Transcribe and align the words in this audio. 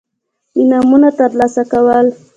انعامونه 0.61 1.09
ترلاسه 1.19 1.63
کول. 1.71 2.07